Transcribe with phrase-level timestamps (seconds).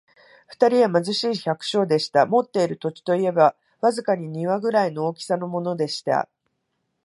[0.49, 2.25] 二人は貧しい百姓でした。
[2.25, 6.27] 持っている土地といえば、わずかに庭ぐらいの大きさのものでした。